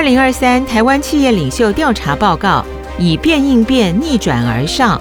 [0.00, 2.64] 二零二三台湾企业领袖调查报告：
[2.98, 4.98] 以变应变，逆转而上。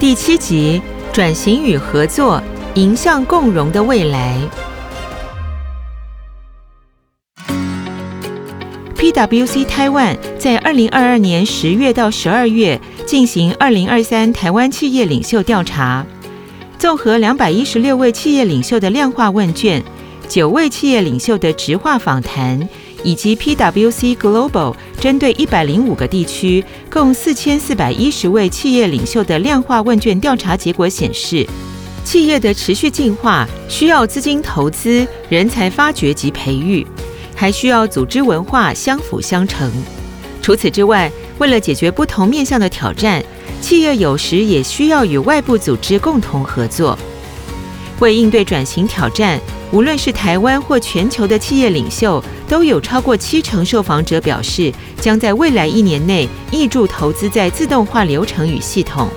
[0.00, 0.80] 第七集：
[1.12, 2.42] 转型与合作，
[2.76, 4.40] 迎向共荣的未来。
[8.96, 16.06] PwC Taiwan 在二零二二年十月到十二月进行二零二三台湾企业领袖调查，
[16.78, 19.84] 综合两百一十六位企业领袖的量化问卷，
[20.26, 22.66] 九位企业领袖的直话访谈。
[23.04, 31.46] 以及 PwC Global 针对一百零五个地区，共四千四百一十位企业领袖的量化问卷调查结果显示，
[32.04, 36.84] 企业的持续进化需要资金投资、人才发掘及培育，
[37.36, 39.70] 还需要组织文化相辅相成。
[40.42, 43.22] 除此之外，为了解决不同面向的挑战，
[43.60, 46.98] 企业有时也需要与外部组织共同合作。
[48.00, 49.40] 为应对转型挑战，
[49.74, 59.08] 无论是台湾或全球的企业领袖，都有超过七成受访者表示，将在未来一年内挹注投资在自动化流程与系统，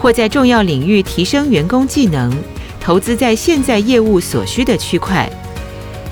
[0.00, 2.32] 或在重要领域提升员工技能，
[2.80, 5.28] 投资在现在业务所需的区块，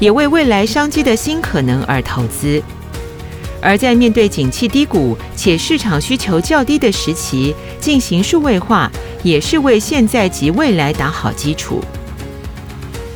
[0.00, 2.60] 也为未来商机的新可能而投资。
[3.62, 8.90] 而在面对景气低谷且市场需求较低的时期，进行数位化，
[9.22, 11.80] 也是为现在及未来打好基础。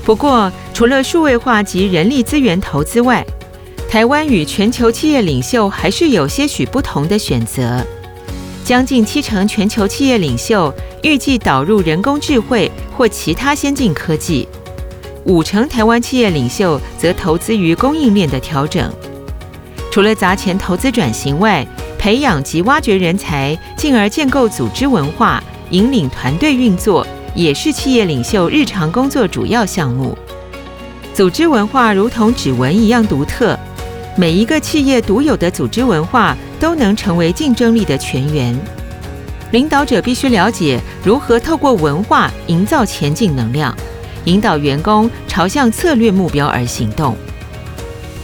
[0.04, 3.24] 不过，除了数位化及人力资源投资外，
[3.88, 7.82] 台湾与全球企业领袖还是有些许不同的选择。
[8.64, 14.46] 将近七成全球企业领袖预计导入人工智慧或其他先进科技，
[15.24, 18.92] 五成台湾企业领袖则投资于供应链的调整。
[19.90, 21.66] 除了砸钱投资转型外，
[21.98, 27.06] 培养及挖掘人才，进而建构组织文化，引领团队运作。
[27.34, 30.16] 也是企业领袖日常工作主要项目。
[31.12, 33.58] 组织文化如同指纹一样独特，
[34.16, 38.56] 每一个企业独有的组织文化都能成为竞争力的泉源。
[39.52, 43.72] 领导者必须了解如何透过文化营造前进能量，
[44.24, 47.16] 引导员工朝向策略目标而行动。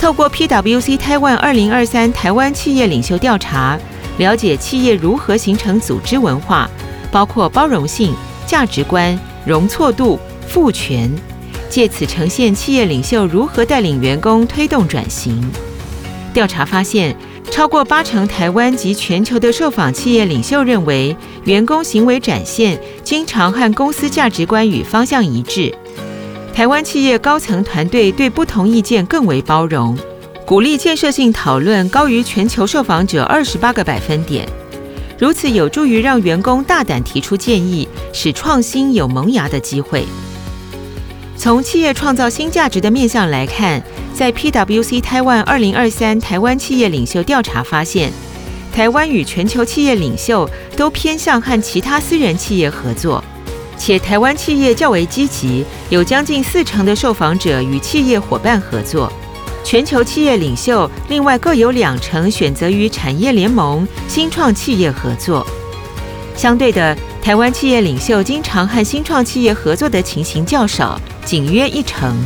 [0.01, 3.79] 透过 PwC Taiwan 二零二三台湾企业领袖调查，
[4.19, 6.69] 了解企业如何形成组织文化，
[7.13, 8.13] 包括包容性。
[8.51, 9.17] 价值观、
[9.47, 10.19] 容错度、
[10.49, 11.09] 赋权，
[11.69, 15.41] 借此呈现企业领袖如何带领员工推动转型。
[16.35, 17.15] 调查发现，
[17.49, 25.73] 超过八成台湾及全球的受访企业领袖认为，员工行为展现经常和公司价值观与方向一致。
[26.53, 29.97] 台湾企业高层团队对不同意见更为包容，
[30.45, 34.45] 鼓励建设性讨论高于全球受访者二十八个百分点。
[35.21, 40.03] 如此有助于让员工大胆提出建议，使创新有萌芽的机会。
[41.37, 43.83] 从企业创造新价值的面向来看，
[44.15, 48.11] 在 PwC Taiwan 二零二三台湾企业领袖调查发现，
[48.73, 53.23] 台湾与全球企业领袖都偏向和其他私人企业合作，
[53.77, 59.13] 且台湾企业较为积极，有将近四成的受访者与企业伙伴合作。
[59.63, 65.47] 全球企业领袖另外各有两成选择与产业联盟、新创企业合作。
[66.37, 72.17] 相对的，台湾企业领袖经常和新创企业合作的情形较少，仅约一成。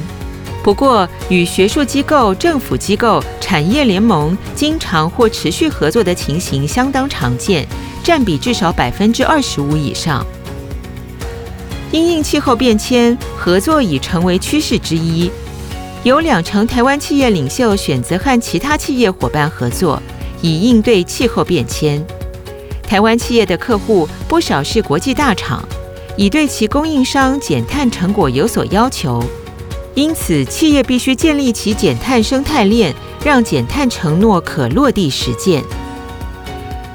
[0.63, 7.67] 不过，与学术机构、政府机构、产业联盟经常或持续合作的情形相当常见，
[8.03, 10.25] 占比至少百分之二十五以上。
[11.91, 15.31] 因应气候变迁，合作已成为趋势之一。
[16.05, 20.01] 有两成台湾企业领袖选择和其他企业伙伴合作，
[20.43, 22.05] 以应对气候变迁。
[22.87, 25.67] 台湾企业的客户不少是国际大厂，
[26.15, 29.25] 已对其供应商减碳成果有所要求，
[29.95, 32.95] 因此企业必须建立起减碳生态链，
[33.25, 35.65] 让减碳承诺可落地实践。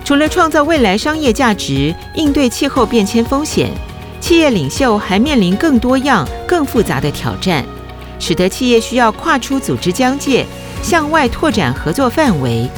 [0.06, 3.72] 除了创造未来商业价值，应对气候变迁风险，
[4.22, 7.66] 企业领袖还面临更多样、更复杂的挑战。
[8.19, 10.46] 使得企业需要跨出组织疆界，
[10.84, 12.69] 向外拓展合作范围。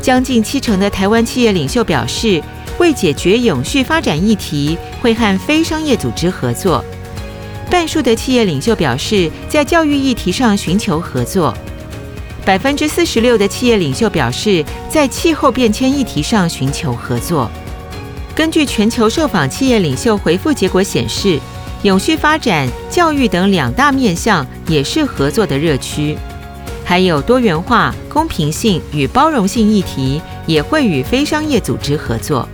[0.00, 2.42] 将近七成的台湾企业领袖表示，
[2.78, 6.84] 为解决永续发展议题，会和非商业组织合作。
[7.70, 11.54] 半数的企业领袖表示，在教育议题上寻求合作。
[12.44, 17.50] 百分之四十六的企业领袖表示，在气候变迁议题上寻求合作。
[18.34, 21.38] 根据全球受访企业领袖回复结果显示，
[21.82, 26.14] 永续发展、教育等两大面向也是合作的热区，
[26.84, 32.46] 还有多元化、公平性与包容性议题也会与非商业组织合作。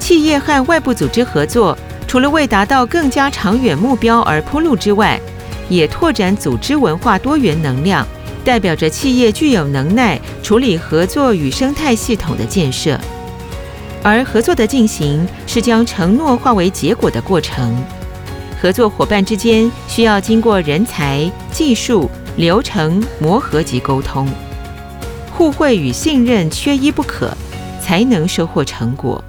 [0.00, 1.78] 企业和外部组织合作，
[2.08, 5.20] 除了为达到更加长远目标而铺路之外，
[5.68, 8.04] 也拓展组织文化多元能量，
[8.44, 12.98] 代表着企业具有能耐处理合作与生态系统的建设。
[14.02, 17.76] 而合作的进行是将承诺化为结果的过程。
[18.60, 24.26] 合作伙伴之间需要经过人才、技术、流程磨合及沟通，
[25.30, 27.30] 互惠与信任缺一不可，
[27.82, 29.22] 才能收获成果。